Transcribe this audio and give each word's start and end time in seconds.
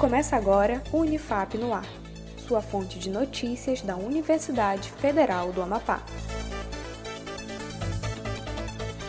Começa 0.00 0.34
agora 0.34 0.82
o 0.90 1.00
Unifap 1.00 1.58
no 1.58 1.74
Ar, 1.74 1.84
sua 2.48 2.62
fonte 2.62 2.98
de 2.98 3.10
notícias 3.10 3.82
da 3.82 3.96
Universidade 3.96 4.90
Federal 4.92 5.52
do 5.52 5.60
Amapá. 5.60 6.02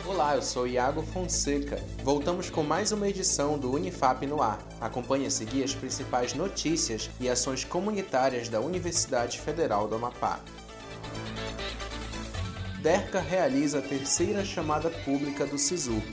Olá, 0.05 0.35
eu 0.35 0.41
sou 0.41 0.67
Iago 0.67 1.01
Fonseca. 1.01 1.81
Voltamos 2.03 2.49
com 2.49 2.61
mais 2.61 2.91
uma 2.91 3.07
edição 3.07 3.57
do 3.57 3.71
Unifap 3.71 4.27
no 4.27 4.41
Ar. 4.41 4.59
Acompanhe 4.81 5.27
a 5.27 5.31
seguir 5.31 5.63
as 5.63 5.73
principais 5.73 6.33
notícias 6.33 7.09
e 7.21 7.29
ações 7.29 7.63
comunitárias 7.63 8.49
da 8.49 8.59
Universidade 8.59 9.39
Federal 9.39 9.87
do 9.87 9.95
Amapá. 9.95 10.41
DERCA 12.81 13.21
realiza 13.21 13.79
a 13.79 13.81
terceira 13.81 14.43
chamada 14.43 14.89
pública 14.89 15.45
do 15.45 15.57
SISU. 15.57 16.03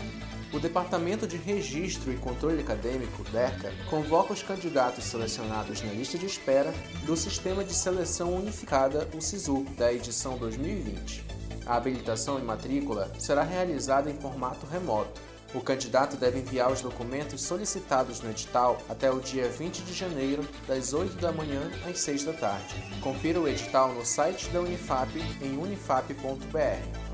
O 0.50 0.58
Departamento 0.58 1.26
de 1.26 1.36
Registro 1.36 2.10
e 2.10 2.16
Controle 2.16 2.62
Acadêmico, 2.62 3.22
DERCA, 3.24 3.70
convoca 3.90 4.32
os 4.32 4.42
candidatos 4.42 5.04
selecionados 5.04 5.82
na 5.82 5.92
lista 5.92 6.16
de 6.16 6.24
espera 6.24 6.72
do 7.04 7.14
Sistema 7.14 7.62
de 7.62 7.74
Seleção 7.74 8.34
Unificada, 8.34 9.06
o 9.14 9.20
SISU, 9.20 9.66
da 9.76 9.92
edição 9.92 10.38
2020. 10.38 11.22
A 11.66 11.76
habilitação 11.76 12.38
e 12.38 12.42
matrícula 12.42 13.12
será 13.18 13.42
realizada 13.42 14.10
em 14.10 14.18
formato 14.18 14.64
remoto. 14.64 15.20
O 15.54 15.60
candidato 15.60 16.16
deve 16.16 16.38
enviar 16.38 16.72
os 16.72 16.80
documentos 16.80 17.42
solicitados 17.42 18.20
no 18.20 18.30
edital 18.30 18.78
até 18.88 19.10
o 19.10 19.20
dia 19.20 19.48
20 19.48 19.82
de 19.82 19.92
janeiro, 19.92 20.46
das 20.66 20.94
8 20.94 21.16
da 21.16 21.30
manhã 21.30 21.70
às 21.86 22.00
6 22.00 22.24
da 22.24 22.32
tarde. 22.32 22.74
Confira 23.02 23.38
o 23.38 23.46
edital 23.46 23.92
no 23.92 24.04
site 24.04 24.48
da 24.48 24.60
Unifap 24.60 25.10
em 25.42 25.58
unifap.br. 25.58 27.07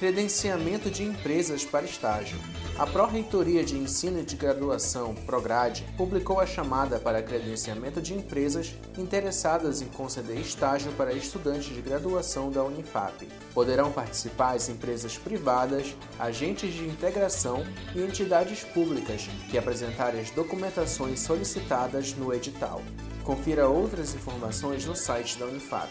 Credenciamento 0.00 0.90
de 0.90 1.02
empresas 1.02 1.62
para 1.62 1.84
estágio. 1.84 2.38
A 2.78 2.86
Pró-Reitoria 2.86 3.62
de 3.62 3.76
Ensino 3.76 4.20
e 4.20 4.24
de 4.24 4.34
Graduação, 4.34 5.14
PROGRADE, 5.14 5.84
publicou 5.94 6.40
a 6.40 6.46
chamada 6.46 6.98
para 6.98 7.22
credenciamento 7.22 8.00
de 8.00 8.14
empresas 8.14 8.74
interessadas 8.96 9.82
em 9.82 9.88
conceder 9.88 10.38
estágio 10.38 10.90
para 10.92 11.12
estudantes 11.12 11.74
de 11.74 11.82
graduação 11.82 12.50
da 12.50 12.64
Unifap. 12.64 13.28
Poderão 13.52 13.92
participar 13.92 14.54
as 14.54 14.70
empresas 14.70 15.18
privadas, 15.18 15.94
agentes 16.18 16.72
de 16.72 16.86
integração 16.86 17.62
e 17.94 18.00
entidades 18.00 18.64
públicas 18.64 19.28
que 19.50 19.58
apresentarem 19.58 20.22
as 20.22 20.30
documentações 20.30 21.20
solicitadas 21.20 22.14
no 22.14 22.32
edital. 22.32 22.80
Confira 23.22 23.68
outras 23.68 24.14
informações 24.14 24.86
no 24.86 24.96
site 24.96 25.38
da 25.38 25.44
Unifap. 25.44 25.90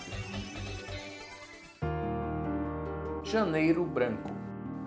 Janeiro 3.23 3.84
Branco. 3.84 4.30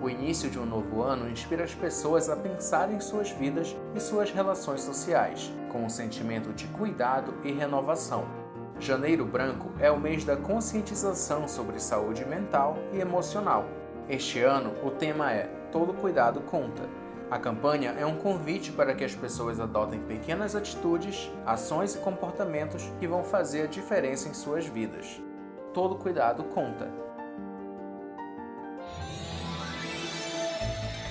O 0.01 0.09
início 0.09 0.51
de 0.51 0.59
um 0.59 0.65
novo 0.67 1.03
ano 1.03 1.29
inspira 1.31 1.65
as 1.65 1.75
pessoas 1.75 2.29
a 2.29 2.37
pensar 2.37 2.93
em 2.93 2.99
suas 2.99 3.31
vidas 3.31 3.77
e 3.95 4.01
suas 4.01 4.31
relações 4.31 4.81
sociais, 4.81 5.53
com 5.71 5.85
um 5.85 5.89
sentimento 5.89 6.53
de 6.53 6.67
cuidado 6.69 7.35
e 7.45 7.53
renovação. 7.53 8.25
Janeiro 8.81 9.25
Branco 9.25 9.71
é 9.79 9.91
o 9.91 10.01
mês 10.01 10.25
da 10.25 10.37
conscientização 10.37 11.47
sobre 11.47 11.79
saúde 11.79 12.25
mental 12.25 12.77
e 12.93 12.99
emocional. 12.99 13.67
Este 14.09 14.41
ano, 14.41 14.73
o 14.83 14.91
tema 14.91 15.31
é 15.31 15.45
Todo 15.71 15.95
Cuidado 15.95 16.41
Conta. 16.41 16.89
A 17.31 17.39
campanha 17.39 17.95
é 17.99 18.05
um 18.05 18.17
convite 18.17 18.73
para 18.73 18.95
que 18.95 19.05
as 19.05 19.15
pessoas 19.15 19.61
adotem 19.61 20.01
pequenas 20.01 20.57
atitudes, 20.57 21.31
ações 21.47 21.95
e 21.95 21.99
comportamentos 21.99 22.93
que 22.99 23.07
vão 23.07 23.23
fazer 23.23 23.63
a 23.63 23.67
diferença 23.69 24.29
em 24.29 24.35
suas 24.35 24.67
vidas. 24.67 25.23
Todo 25.73 25.95
cuidado 25.95 26.43
conta. 26.45 26.91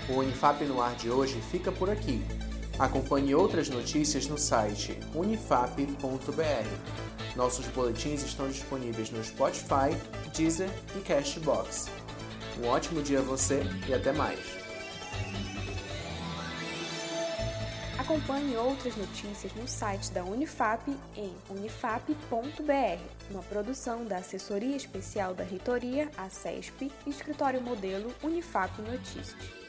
O 0.09 0.19
Unifap 0.19 0.63
no 0.65 0.81
ar 0.81 0.95
de 0.95 1.09
hoje 1.09 1.39
fica 1.51 1.71
por 1.71 1.89
aqui. 1.89 2.21
Acompanhe 2.79 3.35
outras 3.35 3.69
notícias 3.69 4.27
no 4.27 4.37
site 4.37 4.97
unifap.br. 5.13 7.35
Nossos 7.35 7.67
boletins 7.67 8.23
estão 8.23 8.49
disponíveis 8.49 9.11
no 9.11 9.23
Spotify, 9.23 9.95
Deezer 10.35 10.69
e 10.97 11.01
Cashbox. 11.01 11.89
Um 12.61 12.67
ótimo 12.67 13.01
dia 13.01 13.19
a 13.19 13.21
você 13.21 13.63
e 13.87 13.93
até 13.93 14.11
mais. 14.11 14.39
Acompanhe 17.97 18.57
outras 18.57 18.97
notícias 18.97 19.53
no 19.53 19.67
site 19.67 20.11
da 20.11 20.25
Unifap 20.25 20.83
em 21.15 21.31
unifap.br, 21.49 23.01
uma 23.29 23.43
produção 23.43 24.03
da 24.03 24.17
Assessoria 24.17 24.75
Especial 24.75 25.33
da 25.33 25.43
Reitoria, 25.43 26.09
a 26.17 26.29
CESP, 26.29 26.91
Escritório 27.05 27.61
Modelo 27.61 28.11
Unifap 28.23 28.81
Notícias. 28.81 29.61